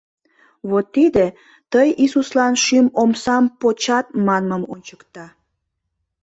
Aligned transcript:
Вот 0.69 0.85
тиде 0.95 1.25
тый 1.71 1.87
Иисуслан 2.03 2.53
шӱм 2.63 2.85
омсам 3.01 3.43
почат 3.59 4.05
манмым 4.25 4.63
ончыкта. 4.73 5.25